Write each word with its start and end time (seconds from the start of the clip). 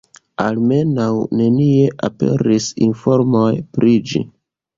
Almenaŭ 0.43 1.09
nenie 1.41 1.91
aperis 2.09 2.71
informoj 2.87 3.53
pri 3.79 3.95
ĝi. 4.15 4.25